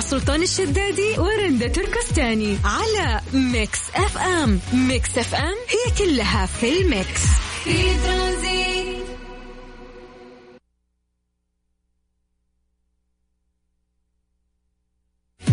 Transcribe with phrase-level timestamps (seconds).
[0.00, 4.60] سلطان الشدادي ورندا تركستاني على Mix FM.
[4.72, 7.22] Mix FM هي كلها في ال mix.
[7.64, 7.72] في
[8.04, 8.98] ترانزيت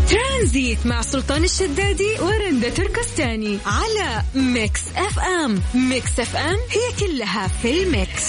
[0.10, 5.62] ترانزيت مع سلطان الشدادي ورندا تركستاني على Mix FM.
[5.74, 8.24] Mix FM هي كلها في ال mix.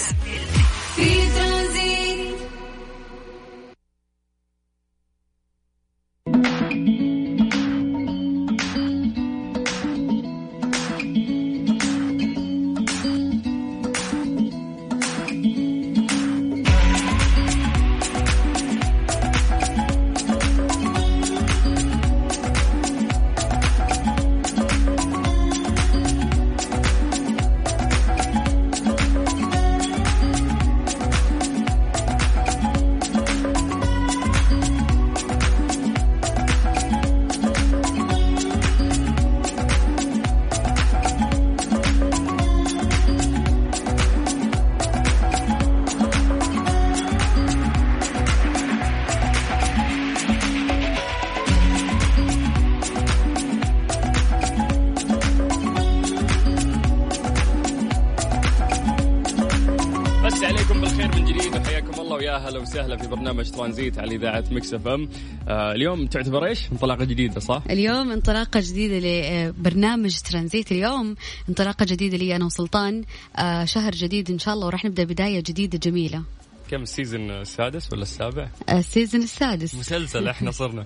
[63.37, 65.09] برنامج ترانزيت على إذاعة Mix FM.
[65.47, 70.71] آه اليوم تعتبر إيش؟ انطلاقة جديدة صح؟ اليوم انطلاقة جديدة لبرنامج ترانزيت.
[70.71, 71.15] اليوم
[71.49, 73.03] انطلاقة جديدة لي أنا وسلطان.
[73.35, 76.23] آه شهر جديد إن شاء الله وراح نبدأ بداية جديدة جميلة.
[76.71, 79.75] كم ال season السادس ولا السابع؟ السيزون السادس.
[79.75, 80.85] مسلسل إحنا صرنا.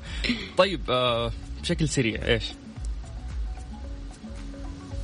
[0.57, 2.43] طيب آه بشكل سريع إيش؟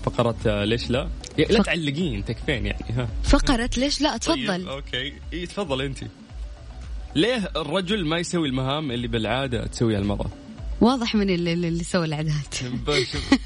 [0.03, 3.08] فقرة آه، ليش لا؟ لا تعلقين تكفين يعني ها.
[3.24, 4.47] فقرة ليش لا؟ تفضل.
[4.47, 5.14] طيب أوكي.
[5.34, 5.97] إي تفضل انت.
[7.17, 10.29] ليه الرجل ما يسوي المهام اللي بالعادة تسويها المرأة؟
[10.81, 12.55] واضح من اللي, اللي سوى العادات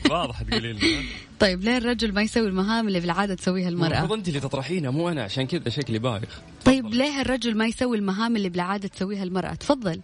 [0.09, 1.03] واضح تقولين لي.
[1.39, 5.09] طيب ليه الرجل ما يسوي المهام اللي بالعادة تسويها المرأة؟ المفروض أنت اللي تطرحينها مو
[5.09, 6.41] أنا عشان كذا شكلي بايخ.
[6.65, 10.01] طيب ليه الرجل ما يسوي المهام اللي بالعادة تسويها المرأة؟ تفضل.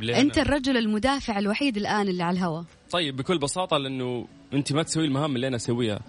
[0.00, 5.04] أنت الرجل المدافع الوحيد الآن اللي على الهواء طيب بكل بساطة لأنه أنت ما تسوي
[5.04, 6.00] المهام اللي أنا أسويها.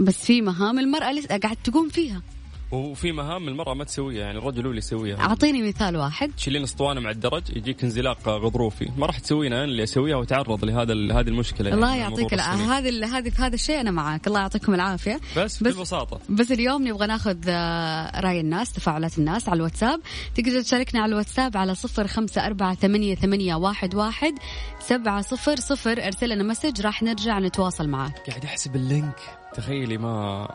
[0.00, 2.22] بس في مهام المرأة لسه قاعد تقوم فيها.
[2.70, 5.20] وفي مهام المرأة ما تسويها يعني الرجل هو اللي يسويها.
[5.20, 6.32] أعطيني مثال واحد.
[6.36, 8.88] تشيلين أسطوانة مع الدرج يجيك انزلاق غضروفي.
[8.98, 13.06] ما راح تسوينها أنا اللي أسويها وتعرض لهذا هذه المشكلة الله يعني يعطيك العافية هذا
[13.06, 15.20] هذه في هذا الشيء أنا معك الله يعطيكم العافية.
[15.36, 20.00] بس, بس ببساطة بس اليوم نبغى ناخذ آه، رأي الناس تفاعلات الناس على الواتساب.
[20.34, 24.34] تقدر تشاركنا على الواتساب على صفر خمسة أربعة ثمانية, ثمانية واحد, واحد
[24.80, 26.06] سبعة صفر صفر.
[26.06, 28.30] ارسل لنا message راح نرجع نتواصل معك.
[28.30, 29.20] قاعد أحسب ال link.
[29.54, 30.48] تخيلي ما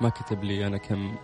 [0.00, 1.16] ما كتب لي أنا كم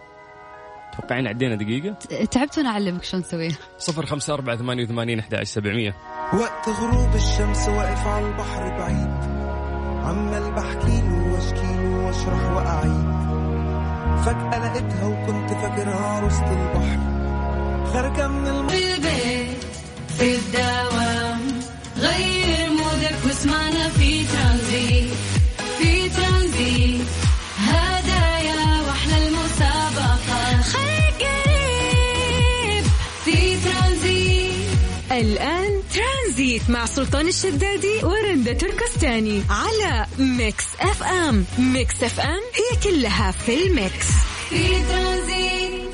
[0.96, 1.94] توقعين عدينا دقيقة؟
[2.30, 5.96] تعبت وأنا أعلمك شلون تسويها صفر خمسة أربعة ثمانية وثمانين أحد سبعمية.
[6.34, 9.34] وقت غروب الشمس واقف على البحر بعيد
[10.04, 13.14] عمال بحكي له واشكي له واشرح وأعيد.
[14.24, 16.98] فجأة لقيتها وكنت فاكرها وسط البحر.
[17.92, 18.68] خارجة من الم...
[18.68, 19.64] في البيت
[20.08, 21.23] في الدوام.
[37.04, 41.44] سلطان الشدادي ورندا تركستاني على Mix FM.
[41.58, 44.06] Mix FM هي كلها في ال mix.
[44.50, 45.90] في ترانزيت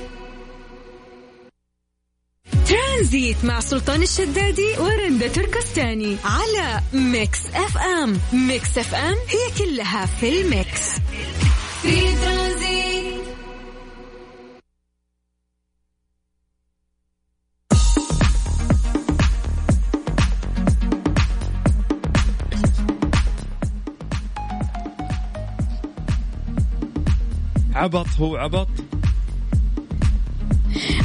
[2.69, 8.21] ترانزيت مع سلطان الشدادي ورندا تركستاني على Mix FM.
[8.33, 10.81] Mix FM هي كلها في ال mix.
[11.82, 12.50] في ترانزيت
[27.81, 28.69] عبط هو عبط.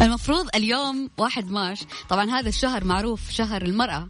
[0.01, 1.80] المفروض اليوم واحد مارش
[2.10, 4.07] طبعا هذا الشهر معروف شهر المرأة.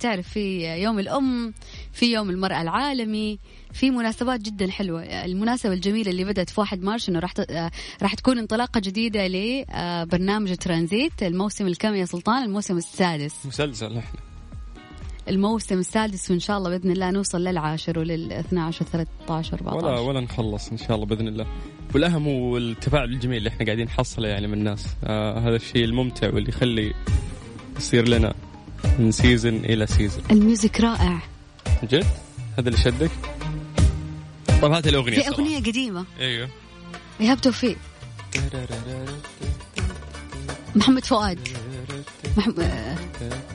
[0.00, 1.54] تعرف في يوم الأم
[1.92, 3.38] في يوم المرأة العالمي
[3.72, 5.02] في مناسبات جدا حلوة.
[5.02, 7.34] المناسبة الجميلة اللي بدأت في واحد مارش إنه راح
[8.02, 13.46] راح تكون انطلاقة جديدة لبرنامج ترانزيت الموسم الكم يا سلطان؟ الموسم السادس.
[13.46, 14.20] مسلسل إحنا.
[15.28, 20.20] الموسم السادس وإن شاء الله بإذن الله نوصل للعاشر ولل 12 13 14 ولا ولا
[20.20, 21.46] نخلص إن شاء الله بإذن الله.
[21.94, 24.86] والأهم هو التفاعل الجميل اللي إحنا قاعدين نحصله يعني من الناس.
[25.04, 26.94] آه هذا الشيء الممتع واللي يخلي
[27.76, 28.34] يصير لنا
[28.98, 31.22] من season إلى season ال music رائع.
[31.84, 32.06] جد؟
[32.58, 33.10] هذا اللي شدك
[34.62, 36.04] طيب هات الأغنية في أغنية قديمة.
[36.20, 36.48] أيوه.
[37.20, 37.76] إيهاب توفيق.
[40.76, 41.38] محمد فؤاد.
[42.36, 42.48] مح...
[42.60, 42.96] آه،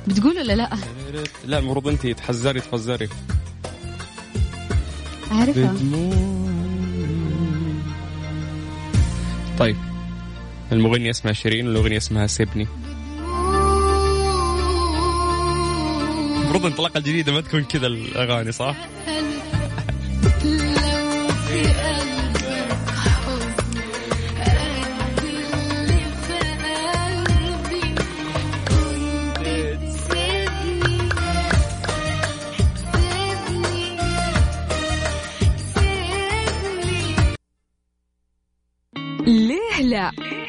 [0.07, 0.69] بتقول ولا لا؟
[1.45, 3.09] لا المفروض أنت تحزري تفزري
[5.31, 5.73] عارفها
[9.59, 9.75] طيب
[10.71, 12.67] المغني اسمها شيرين والأغنية اسمها سيبني
[16.35, 18.75] المفروض الانطلاقة الجديدة ما تكون كذا الأغاني صح؟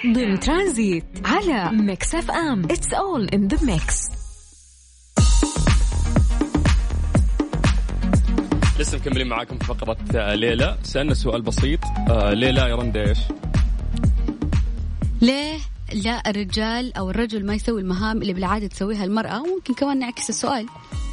[0.06, 2.64] ضمن ترانزيت على Mix FM.
[2.64, 4.08] It's all in the mix
[8.80, 10.78] لسه مكملين معاكم في فقرة آه، ليه لا.
[10.82, 11.80] سألنا سؤال بسيط
[12.10, 13.18] آه، ليه لا يا رندا إيش؟
[15.22, 15.58] ليه
[16.04, 20.66] لا الرجال أو الرجل ما يسوي المهام اللي بالعادة تسويها المرأة؟ وممكن كمان نعكس السؤال.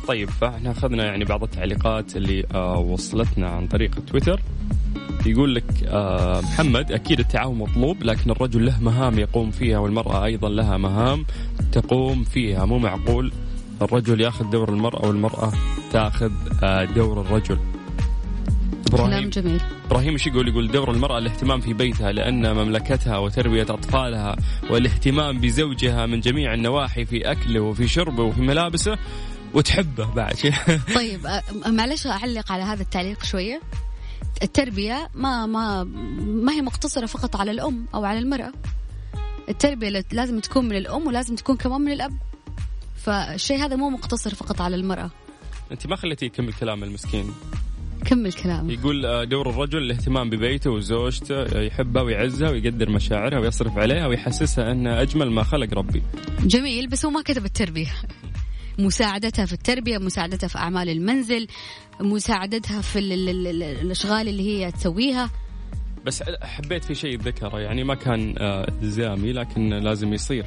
[0.08, 4.42] طيب فاحنا أخذنا يعني بعض التعليقات اللي آه وصلتنا عن طريق تويتر.
[5.26, 10.50] يقول لك آه محمد أكيد التعاون مطلوب لكن الرجل له مهام يقوم فيها والمرأة أيضا
[10.50, 11.26] لها مهام
[11.72, 12.66] تقوم فيها.
[12.66, 13.32] مو معقول
[13.82, 15.52] الرجل ياخذ دور المرأة والمرأة
[15.92, 16.32] تاخذ
[16.64, 17.58] آه دور الرجل.
[18.92, 19.62] كلام جميل.
[19.86, 24.36] إبراهيم إيش يقول؟ يقول دور المرأة الاهتمام في بيتها لأن مملكتها وتربيه أطفالها
[24.70, 28.98] والاهتمام بزوجها من جميع النواحي في أكله وفي شربه وفي ملابسه
[29.54, 30.36] وتحبه بعد.
[30.96, 33.62] طيب أ- معلش أعلق على هذا التعليق شوية.
[34.44, 35.84] التربية ما ما
[36.20, 38.52] ما هي مقتصرة فقط على الأم أو على المرأة.
[39.50, 42.14] التربية لت- لازم تكون من الأم ولازم تكون كمان من الأب.
[43.06, 45.12] فالشيء هذا مو مقتصر فقط على المرأة.
[45.72, 47.32] أنت ما خليتيه يكمل كلام المسكين؟
[48.06, 48.70] كمل كلام.
[48.70, 54.72] يقول آه، دور الرجل الاهتمام ببيته وزوجته آه، يحبها ويعزها ويقدر مشاعرها ويصرف عليها ويحسسها
[54.72, 56.04] انها أجمل ما خلق ربي.
[56.42, 57.94] جميل بس هو ما كتب التربية.
[58.80, 61.48] مساعدتها في التربية مساعدتها في أعمال المنزل
[62.02, 65.30] مساعدتها في ال- ال- ال- الأشغال اللي هي تسويها.
[66.06, 70.46] بس حبيت في شيء ذكره يعني ما كان آه، إلزامي لكن لازم يصير.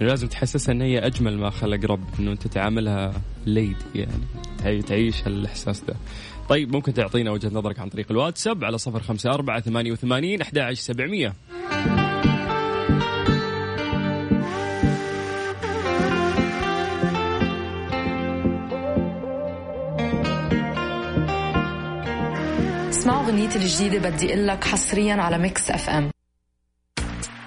[0.00, 3.12] لازم تحسسها إن هي أجمل ما خلق رب إنه أنت تعاملها
[3.46, 4.12] ليدي يعني
[4.58, 5.94] تعي- تعيش هالاحساس ده.
[6.48, 10.58] طيب ممكن تعطينا وجهة نظرك عن طريق الواتساب على صفر خمسة أربعة ثمانية وثمانين أحد
[10.58, 11.34] عشر سبعمية.
[23.00, 26.10] اسمعوا أغنيتي الجديدة بدي أقول لك حصريا على Mix FM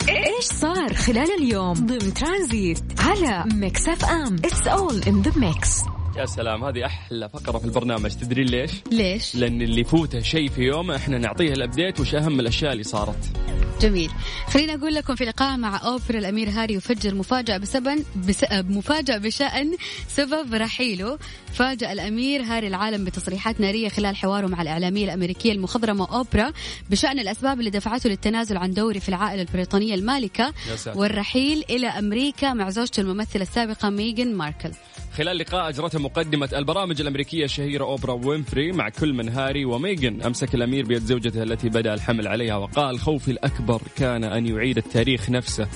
[0.10, 5.82] إيش صار خلال اليوم ضمن ترانزيت على Mix FM it's all in the mix
[6.18, 8.12] يا سلام هذه أحلى فقرة في البرنامج.
[8.12, 12.40] تدرين ليش؟ ليش؟ لأن اللي يفوته شيء في يومه إحنا نعطيه ال update وش أهم
[12.40, 13.53] الأشياء اللي صارت.
[13.84, 14.12] جميل.
[14.48, 19.76] خليني أقول لكم في لقاء مع أوبرا الأمير هاري يفجر مفاجأة بسبب بس مفاجأة بشأن
[20.08, 21.18] سبب رحيله.
[21.54, 26.52] فاجأ الأمير هاري العالم بتصريحات نارية خلال حواره مع الإعلامية الأمريكية المخضرمة أوبرا
[26.90, 30.54] بشأن الأسباب اللي دفعته للتنازل عن دوره في العائلة البريطانية المالكة.
[30.96, 34.72] والرحيل إلى أمريكا مع زوجته الممثلة السابقة ميغان ماركل.
[35.18, 40.56] خلال لقاء أجرته مقدمة البرامج الأمريكية الشهيرة أوبرا وينفري مع كل من هاري وميغن أمسك
[40.56, 45.68] الأمير بيد زوجته التي بدأ الحمل عليها وقال خوفي الأكبر كان أن يعيد التاريخ نفسه.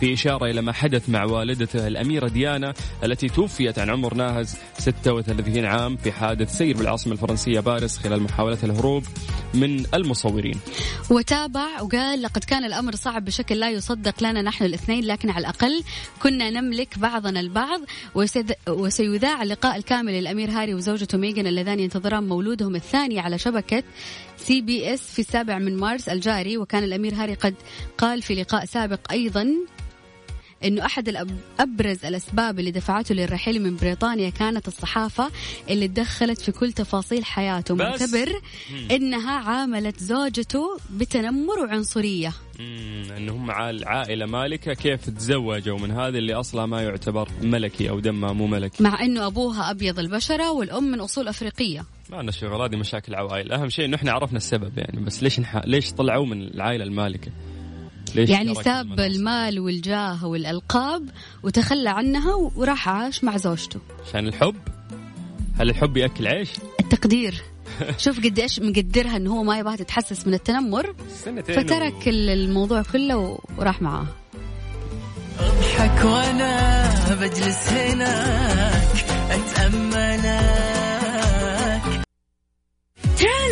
[0.00, 2.74] في إشارة إلى ما حدث مع والدته الأميرة ديانا
[3.04, 8.58] التي توفيت عن عمر ناهز 36 عام في حادث سير بالعاصمة الفرنسية باريس خلال محاولة
[8.64, 9.04] الهروب
[9.54, 10.60] من المصورين.
[11.10, 15.82] وتابع وقال لقد كان الأمر صعب بشكل لا يصدق لنا نحن الاثنين لكن على الأقل
[16.22, 17.80] كنا نملك بعضنا البعض
[18.68, 23.82] وسيذاع اللقاء الكامل للأمير هاري وزوجته ميغان اللذان ينتظران مولودهم الثاني على شبكة
[24.36, 27.54] CBS في السابع من مارس الجاري وكان الأمير هاري قد
[27.98, 29.54] قال في لقاء سابق أيضا
[30.64, 31.26] إنه أحد
[31.60, 35.30] أبرز الأسباب اللي دفعته للرحيل من بريطانيا كانت الصحافة
[35.70, 37.74] اللي تدخلت في كل تفاصيل حياته.
[37.74, 38.40] معتبر
[38.90, 42.32] إنها عاملت زوجته بتنمر وعنصريه
[43.16, 48.32] إنهم عال- عائلة مالكة كيف تزوجوا من هذا اللي أصلا ما يعتبر ملكي أو دمه
[48.32, 48.82] مو ملكي.
[48.82, 51.84] مع إنه أبوها أبيض البشرة والأم من أصول أفريقية.
[52.10, 53.52] ما لنا شغل هذه مشاكل عوائل.
[53.52, 55.56] أهم شيء إنه إحنا عرفنا السبب يعني بس ليش نح...
[55.66, 57.30] ليش طلعوا من العائلة المالكة؟
[58.14, 61.08] ليش يعني ساب؟ المال والجاه والألقاب
[61.42, 63.80] وتخلى عنها وراح عاش مع زوجته.
[64.08, 64.56] عشان الحب؟
[65.58, 66.48] هل الحب يأكل عيش؟
[66.80, 67.42] التقدير.
[67.98, 70.94] شوف قد إيش مقدرها إنه هو ما يبغى تتحسس من التنمر.
[71.24, 74.06] سنتين فترك ال- الموضوع كله وراح معاه.
[75.40, 76.90] أضحك وأنا
[77.20, 80.73] بجلس هناك أتأملك.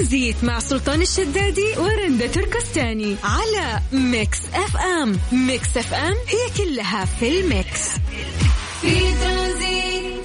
[0.02, 5.18] ترانزيت مع سلطان الشدادي ورندا تركستاني على Mix FM.
[5.32, 7.88] Mix FM هي كلها في ال mix.
[8.80, 10.22] في ترانزيت.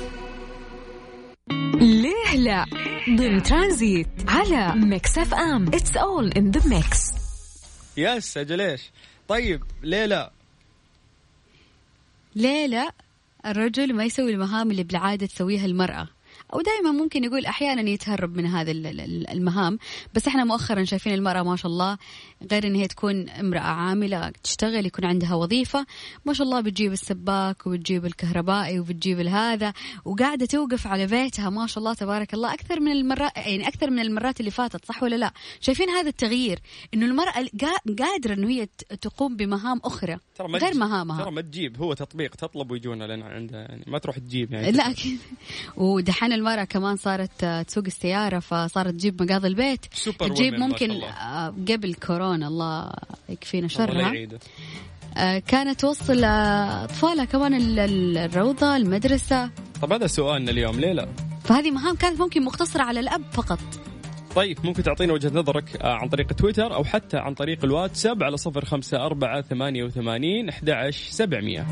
[1.81, 2.65] ليه لا؟
[3.09, 5.67] ضمن ترانزيت على Mix FM.
[5.67, 6.99] It's all in the mix
[7.97, 8.81] yes أجل إيش؟
[9.27, 10.31] طيب ليه لا؟
[12.35, 12.91] ليه لا؟
[13.45, 16.07] الرجل ما يسوي المهام اللي بالعادة تسويها المرأة.
[16.53, 18.71] أو دائما ممكن يقول أحيانا يتهرب من هذه
[19.31, 19.79] المهام
[20.13, 21.97] بس إحنا مؤخرا شايفين المرأة ما شاء الله
[22.51, 25.85] غير إن هي تكون امرأة عاملة تشتغل يكون عندها وظيفة.
[26.25, 29.73] ما شاء الله بتجيب السباك وبتجيب الكهربائي وبتجيب الهذا
[30.05, 31.49] وقاعدة توقف على بيتها.
[31.49, 32.53] ما شاء الله تبارك الله.
[32.53, 36.59] أكثر من المرات يعني أكثر من المرات اللي فاتت صح ولا لا؟ شايفين هذا التغيير
[36.93, 37.47] إنه المرأة
[37.99, 38.67] قادرة إنه هي
[39.01, 41.23] تقوم بمهام أخرى غير مهامها.
[41.23, 44.71] ترى ما تجيب هو تطبيق تطلب ويجونا لنا عندها يعني ما تروح تجيب يعني.
[44.71, 45.19] لا أكيد.
[45.77, 49.85] ودحين المرأة كمان صارت آه، تسوق السيارة فصارت تجيب مقاضي البيت.
[49.93, 52.91] سوبر تجيب ممكن آه، قبل كورونا الله
[53.29, 54.13] يكفينا شرها.
[55.17, 57.53] آه، كانت توصل أطفالها كمان
[58.17, 59.49] الروضة المدرسة.
[59.81, 61.07] طب هذا سؤالنا اليوم ليه لا؟
[61.43, 63.59] فهذه مهام كانت ممكن مقتصرة على الأب فقط.
[64.35, 68.65] طيب ممكن تعطينا وجهة نظرك عن طريق تويتر أو حتى عن طريق الواتساب على صفر
[68.65, 71.65] خمسة أربعة ثمانية وثمانين أحد عشر سبعمية.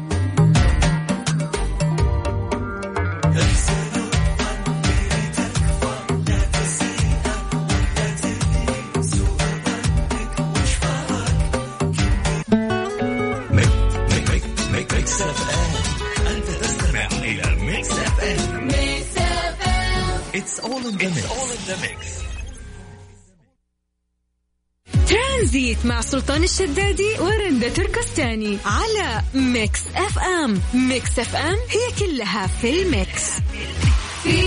[25.85, 30.61] مع سلطان الشدادي ورندا تركستاني على ميكس أف أم.
[30.73, 33.23] ميكس أف أم هي كلها في ال mix.
[34.23, 34.39] في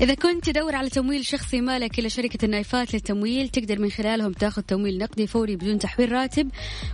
[0.00, 4.62] إذا كنت تدور على تمويل شخصي مالك إلا شركة النايفات للتمويل تقدر من خلالهم تاخذ
[4.62, 6.48] تمويل نقدي فوري بدون تحويل راتب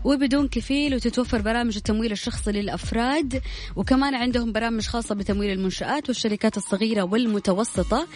[0.04, 3.42] وبدون كفيل وتتوفر برامج التمويل الشخصي للأفراد
[3.76, 8.06] وكمان عندهم برامج خاصة بتمويل المنشآت والشركات الصغيرة والمتوسطة.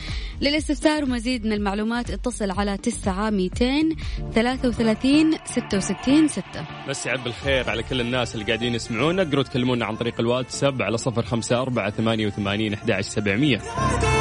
[0.41, 3.97] للاستفسار ومزيد من المعلومات اتصل على 9 200
[4.35, 6.45] 33 66 6
[6.89, 10.97] بس يعب الخير على كل الناس اللي قاعدين يسمعونا تقدروا تكلمونا عن طريق الواتساب على
[11.07, 14.18] 054 88 11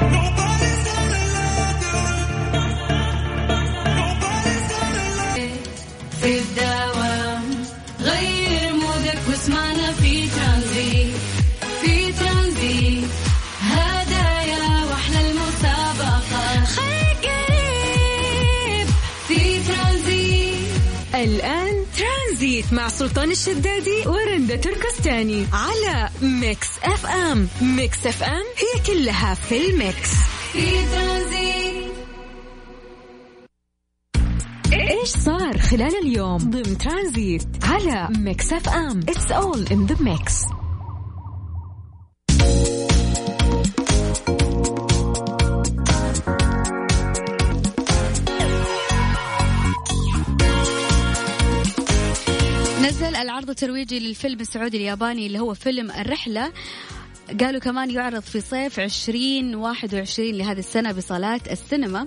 [0.00, 0.55] 如果。
[22.66, 27.48] ترانزيت مع سلطان الشدادي ورندا تركستاني على Mix FM.
[27.62, 30.10] Mix FM هي كلها في ال mix.
[30.52, 31.86] في ترانزيت
[34.72, 40.34] إيش صار خلال اليوم ضمن ترانزيت على Mix FM؟ It's all in the mix
[53.26, 56.52] العرض الترويجي للفيلم السعودي الياباني اللي هو فيلم الرحلة.
[57.40, 62.06] قالوا كمان يعرض في صيف 2021 لهذه السنة بصالات السينما.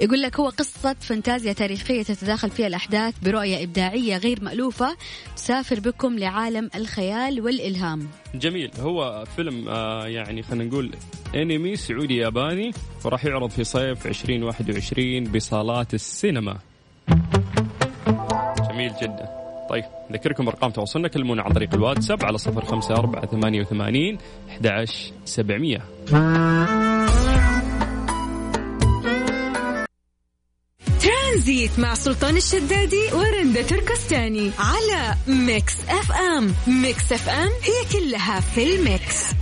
[0.00, 4.96] يقول لك هو قصة فانتازيا تاريخية تتداخل فيها الأحداث برؤية إبداعية غير مألوفة.
[5.36, 8.08] تسافر بكم لعالم الخيال والإلهام.
[8.34, 8.70] جميل.
[8.80, 10.90] هو فيلم آه يعني خلينا نقول
[11.34, 12.70] أنمي سعودي ياباني
[13.04, 16.58] وراح يعرض في صيف 2021 بصالات السينما.
[18.70, 19.41] جميل جدا.
[19.72, 24.18] طيب نذكركم أرقام تواصلنا كلمونا عن طريق الواتساب على صفر خمسة أربعة ثمانية وثمانين
[24.50, 24.86] أحد
[25.24, 25.78] سبعمية.
[31.00, 36.54] ترانزيت مع سلطان الشدادي ورندا تركستاني على Mix FM.
[36.66, 39.32] Mix FM هي كلها في ال mix.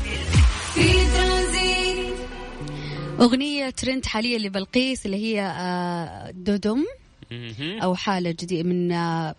[0.75, 2.14] في ترانزيت.
[3.20, 6.84] أغنية ترند حاليا لبلقيس اللي هي آه، دودم
[7.82, 9.34] أو حالة جديدة من آه،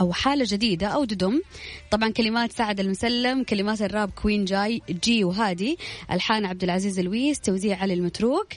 [0.00, 1.42] أو حالة جديدة أو قدم.
[1.90, 5.78] طبعا كلمات سعد المسلم كلمات الراب كوين جاي جي وهادي
[6.10, 8.48] ألحان عبد العزيز الويس توزيع علي المتروك.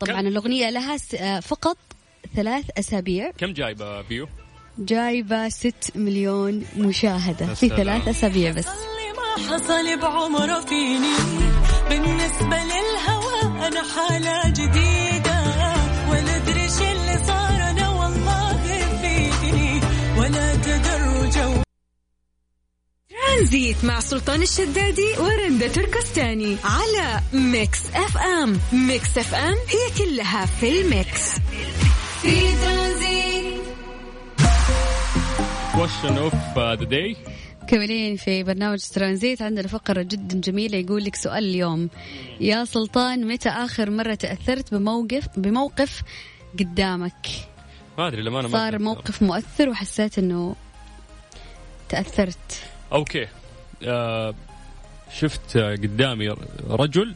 [0.00, 1.76] طبعا كم؟ الأغنية لها آه، فقط
[2.36, 3.30] ثلاث أسابيع.
[3.30, 4.28] كم جايبة view؟
[4.78, 7.54] جايبة ست مليون مشاهدة.
[7.54, 8.66] في ثلاث أسابيع بس.
[8.66, 11.14] ما حصل بعمره فيني.
[11.88, 15.42] بالنسبة للهوى أنا حالة جديدة.
[16.10, 17.65] ولا أدري اللي صار
[23.46, 28.60] ترانزيت مع سلطان الشدادي ورندا تركستاني على Mix FM.
[28.72, 31.30] Mix FM it's all in the mix.
[32.22, 33.62] في ترانزيت
[35.72, 37.16] question of uh, the day.
[37.62, 41.88] مكملين في برنامج ترانزيت عندنا فقرة جدا جميلة يقول لك سؤال اليوم.
[42.40, 46.02] يا سلطان متى آخر مرة تأثرت بموقف بموقف
[46.58, 47.26] قدامك؟
[47.98, 50.56] ما أدري لما أنا صار موقف مؤثر وحسيت إنه
[51.88, 52.62] تأثرت.
[52.92, 53.26] okay.
[53.84, 54.34] آه
[55.12, 56.34] شفت قدامي
[56.70, 57.14] رجل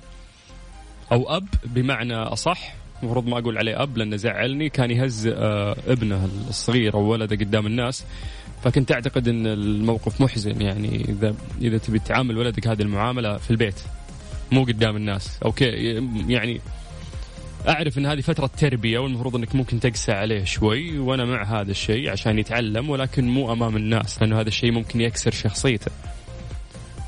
[1.12, 6.28] أو أب بمعنى أصح المفروض ما أقول عليه أب لأنه زعلني كان يهز آه ابنه
[6.48, 8.04] الصغير أو ولده قدام الناس.
[8.64, 13.80] فكنت أعتقد إن الموقف محزن يعني إذا إذا تبي تعامل ولدك هذه المعاملة في البيت
[14.52, 15.38] مو قدام الناس.
[15.44, 15.64] أوكي
[16.28, 16.60] يعني
[17.68, 22.10] أعرف إن هذه فترة تربية والمفروض إنك ممكن تقسى عليه شوي وأنا مع هذا الشيء
[22.10, 25.90] عشان يتعلم ولكن مو أمام الناس لأنه هذا الشيء ممكن يكسر شخصيته.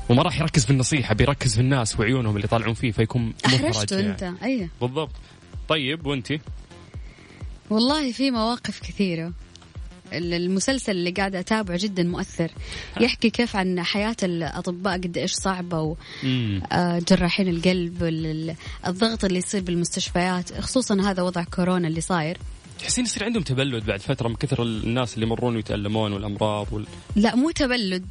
[0.09, 4.11] وما راح يركز في النصيحة بيركز في الناس وعيونهم اللي يطالعون فيه فيكون احرجته يعني.
[4.11, 5.15] أنت أيوه بالضبط.
[5.67, 6.33] طيب وانت
[7.69, 9.33] والله في مواقف كثيرة.
[10.17, 12.51] المسلسل اللي قاعدة أتابعه جدا مؤثر.
[13.01, 18.03] يحكي كيف عن حياة الأطباء قد إيش صعبة وجراحين آه، القلب
[18.87, 22.37] الضغط اللي يصير بالمستشفيات خصوصا هذا وضع كورونا اللي صاير.
[22.79, 26.85] تحسين يصير عندهم تبلد بعد فترة من كثر الناس اللي يمرون ويتألمون والأمراض وال...
[27.15, 28.05] لا مو تبلد.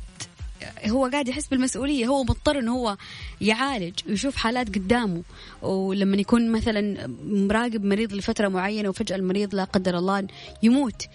[0.86, 2.06] هو قاعد يحس بالمسؤولية.
[2.06, 2.96] هو مضطر إنه هو
[3.40, 5.22] يعالج ويشوف حالات قدامه.
[5.62, 10.26] ولما يكون مثلا مراقب مريض لفترة معينة وفجأة المريض لا قدر الله
[10.62, 11.06] يموت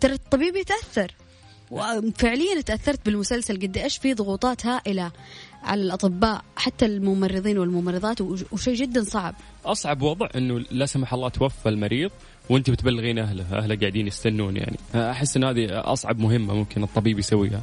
[0.00, 1.14] ترى الطبيب يتأثر.
[1.70, 5.12] وفعليا تأثرت بالمسلسل قد إيش في ضغوطات هائلة
[5.62, 8.20] على الأطباء حتى الممرضين والممرضات
[8.52, 9.34] وشيء جدا صعب.
[9.64, 12.10] أصعب وضع إنه لا سمح الله توفى المريض
[12.50, 14.76] وأنت بتبلغين أهله أهله قاعدين يستنون يعني.
[14.94, 17.62] أحس إن هذه أصعب مهمة ممكن الطبيب يسويها.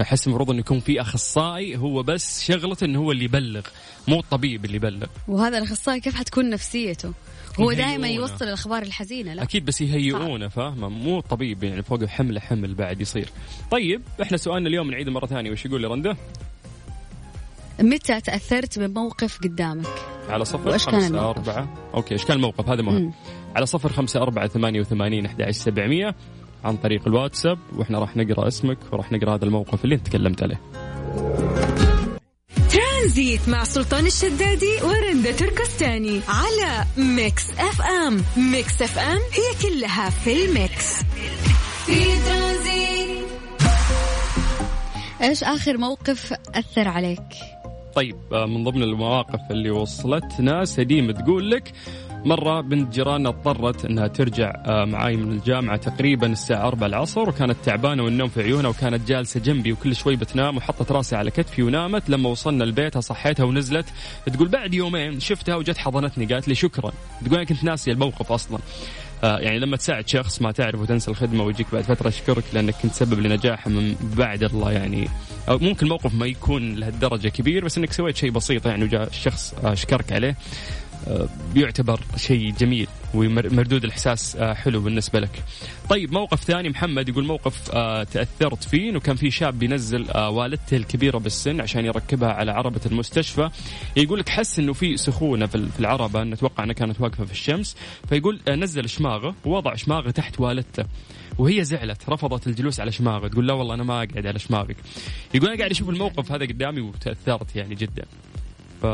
[0.00, 3.62] أحس المفروض إنه يكون في أخصائي هو بس شغلته إنه هو اللي يبلغ
[4.08, 5.06] مو الطبيب اللي يبلغ.
[5.28, 7.12] وهذا الأخصائي كيف حتكون نفسيته؟
[7.60, 12.40] هو دائما يوصل الأخبار الحزينة لا؟ أكيد بس يهيئونه فاهمة؟ مو الطبيب يعني فوق حمله
[12.40, 13.28] حمل بعد يصير.
[13.70, 16.16] طيب إحنا سؤالنا اليوم نعيده مرة ثانية وش يقول لي رنده
[17.80, 19.86] متى تأثرت بموقف قدامك؟
[20.28, 21.90] على صفر خمسة أربعة.
[21.94, 23.02] أوكي إيش كان الموقف؟ هذا مهم.
[23.02, 23.12] مم.
[23.56, 26.14] على صفر خمسة أربعة ثمانية وثمانين أحد عشر سبعمية.
[26.64, 30.60] عن طريق الواتساب وإحنا راح نقرأ اسمك وراح نقرأ هذا الموقف اللي أنت تكلمت عليه.
[32.70, 38.22] ترانزيت مع سلطان الشدادي ورندا تركستاني على Mix FM.
[38.52, 41.02] Mix F M it's all in the mix.
[41.86, 43.26] في ترانزيت
[45.22, 47.20] إيش آخر موقف أثر عليك؟
[47.94, 51.72] طيب آه، من ضمن المواقف اللي وصلتنا سديم تقول لك
[52.24, 57.56] مرة بنت جيراننا اضطرت إنها ترجع آه، معاي من الجامعة تقريبا الساعة 4 العصر وكانت
[57.64, 62.10] تعبانة والنوم في عيونها وكانت جالسة جنبي وكل شوي بتنام وحطت راسي على كتفي ونامت.
[62.10, 63.86] لما وصلنا البيت صحيتها ونزلت.
[64.26, 66.92] تقول بعد يومين شفتها وجت حضنتني قالت لي شكرا.
[67.24, 68.58] تقول أنا كنت ناسي الموقف أصلا.
[69.24, 72.92] آه يعني لما تساعد شخص ما تعرف وتنسى الخدمة ويجيك بعد فترة يشكرك لأنك كنت
[72.92, 75.08] سبب لنجاحه من بعد الله يعني.
[75.48, 79.54] أو ممكن الموقف ما يكون لهالدرجة كبير بس إنك سويت شيء بسيط يعني وجاء الشخص
[79.64, 80.36] آه شكرك عليه.
[81.54, 85.44] بيعتبر شيء جميل ومردود الإحساس آه، حلو بالنسبة لك.
[85.88, 90.30] طيب موقف ثاني محمد يقول موقف آه، تأثرت فيه إنه كان في شاب بينزل آه،
[90.30, 93.50] والدته الكبيرة بالسن عشان يركبها على عربة المستشفى.
[93.96, 97.76] يقول لك حس إنه في سخونة في العربة نتوقع إنها كانت واقفة في الشمس.
[98.08, 100.84] فيقول نزل شماغه ووضع شماغه تحت والدته
[101.38, 103.28] وهي زعلت رفضت الجلوس على شماغه.
[103.28, 104.76] تقول لا والله أنا ما أقعد على شماغك
[105.34, 108.04] يقول أنا قاعد أشوف الموقف هذا قدامي وتأثرت يعني جدا.
[108.82, 108.86] ف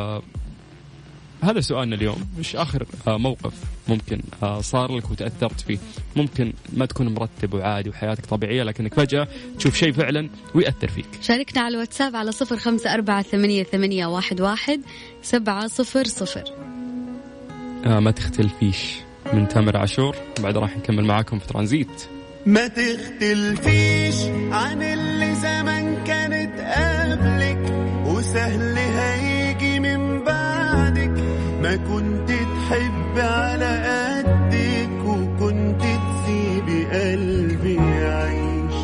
[1.42, 2.28] هذا سؤالنا اليوم.
[2.38, 3.52] إيش آخر آه، موقف
[3.88, 5.78] ممكن آه، صار لك وتأثرت فيه؟
[6.16, 11.06] ممكن ما تكون مرتب وعادي وحياتك طبيعية لكنك فجأة تشوف شيء فعلا ويأثر فيك.
[11.22, 14.80] شاركنا على الواتساب على صفر خمسة أربعة ثمانية, ثمانية واحد, واحد
[15.22, 16.44] سبعة صفر صفر.
[17.86, 18.94] آه ما تختلفيش
[19.32, 20.16] من تامر عاشور.
[20.40, 22.02] بعد راح نكمل معاكم في ترانزيت.
[22.46, 24.14] ما تختلفيش
[24.50, 27.72] عن اللي زمان كانت قبلك
[28.06, 28.75] وسهل
[31.76, 38.76] كنت تحب على قدك وكنت تسيبي قلبي يعيش.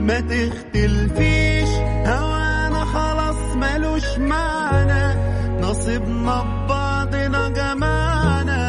[0.00, 1.68] ما تختلفيش
[2.06, 5.20] هوانا خلاص ملوش معنى.
[5.60, 8.62] نصيبنا ببعضنا جمعنا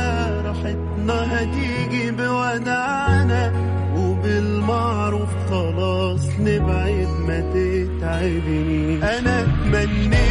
[0.45, 3.53] راحتنا هتيجي بودعنا.
[3.97, 10.22] وبالمعروف خلاص نبعد ما تتعبني أنا تمنيت اكون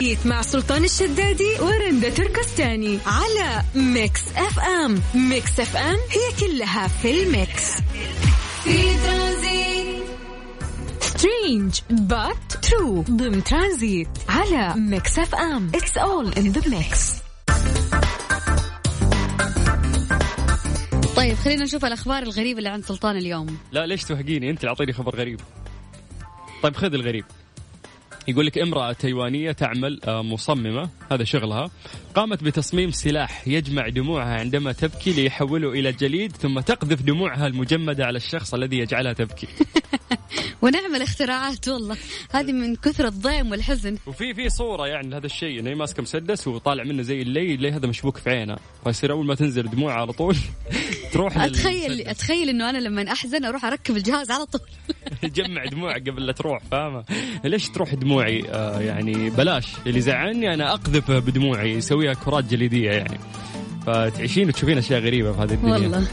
[0.00, 5.02] جنبي مع سلطان الشدادي ورندا تركستاني على Mix FM.
[5.14, 7.72] Mix FM it's all in the mix.
[8.64, 10.04] في ترانزيت.
[11.00, 15.70] strange but true ضمن ترانزيت على Mix FM.
[15.74, 17.12] it's all in the mix
[21.16, 23.58] طيب خلينا نشوف الأخبار الغريبة اللي عند سلطان اليوم.
[23.72, 25.40] لا ليش توهقيني؟ أنت اللي أعطيني خبر غريب.
[26.62, 27.24] طيب خذ الغريب.
[28.28, 31.70] يقول لك امرأة تايوانية تعمل آه، مصممة هذا شغلها.
[32.14, 38.16] قامت بتصميم سلاح يجمع دموعها عندما تبكي ليحوله إلى جليد ثم تقذف دموعها المجمدة على
[38.16, 39.46] الشخص الذي يجعلها تبكي.
[40.62, 41.96] ونعمل اختراعات والله.
[42.30, 43.98] هذه من كثر الضيم والحزن.
[44.06, 47.72] وفي في صورة يعني هذا الشيء إنه هي ماسكة مسدس وطالع منه زي اللي اللي
[47.72, 50.36] هذا مشبوك في عينها فيصير أول ما تنزل دموع على طول.
[51.12, 52.00] تروح اتخيل.
[52.08, 54.60] أتخيل إنه أنا لما أحزن أروح أركب الجهاز على طول.
[55.22, 57.04] يجمع دموع قبل لا تروح فاهمة؟
[57.44, 59.66] ليش تروح دموعي؟ آه يعني بلاش.
[59.86, 63.18] اللي زعلني أنا أقذف بدموعي يسويها كرات جليدية يعني.
[63.86, 65.72] فتعيشين وتشوفين أشياء غريبة في هذه الدنيا.
[65.72, 66.06] والله.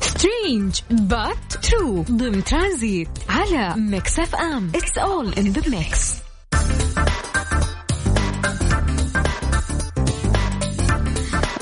[0.00, 6.12] strange but true ضمن ترانزيت على Mix FM it's all in the mix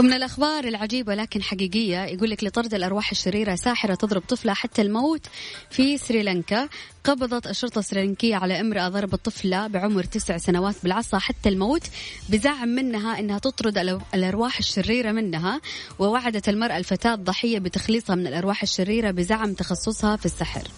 [0.04, 2.04] ومن الأخبار العجيبة لكن حقيقية.
[2.04, 5.26] يقول لك لطرد الأرواح الشريرة ساحرة تضرب طفلة حتى الموت
[5.70, 6.68] في سريلانكا.
[7.04, 11.82] قبضت الشرطة السريلانكية على امرأة ضربت طفلة بعمر تسع سنوات بالعصا حتى الموت
[12.28, 13.78] بزعم منها أنها تطرد
[14.14, 15.60] الأرواح الشريرة منها
[15.98, 20.68] ووعدت المرأة الفتاة الضحية بتخليصها من الأرواح الشريرة بزعم تخصصها في السحر.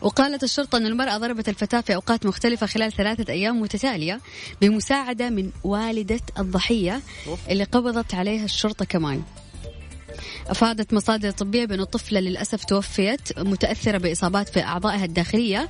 [0.00, 4.20] وقالت الشرطة أن المرأة ضربت الفتاة في أوقات مختلفة خلال ثلاثة أيام متتالية
[4.60, 7.00] بمساعدة من والدة الضحية
[7.50, 9.22] اللي قبضت عليها الشرطة كمان.
[10.46, 15.68] أفادت مصادر طبية بأن الطفلة للأسف توفيت متأثرة بإصابات في أعضائها الداخلية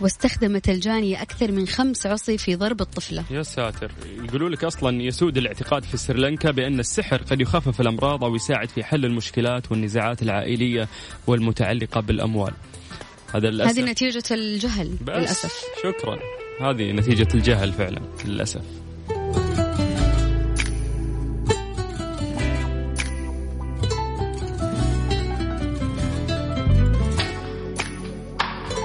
[0.00, 3.24] واستخدمت الجانية أكثر من خمس عصي في ضرب الطفلة.
[3.30, 3.92] يا ساتر.
[4.24, 8.84] يقولوا لك أصلا يسود الاعتقاد في سريلانكا بأن السحر قد يخفف الأمراض أو يساعد في
[8.84, 10.88] حل المشكلات والنزاعات العائلية
[11.26, 12.52] والمتعلقة بالأموال.
[13.34, 13.78] هذا للأسف.
[13.78, 15.64] هذه نتيجة الجهل للأسف.
[15.82, 16.18] شكرا.
[16.60, 18.62] هذه نتيجة الجهل فعلا للأسف.